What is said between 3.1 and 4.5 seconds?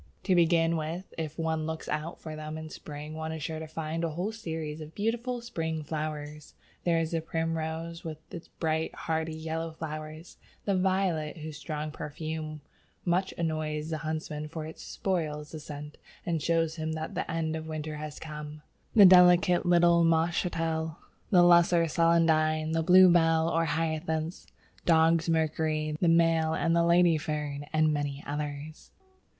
one is sure to find a whole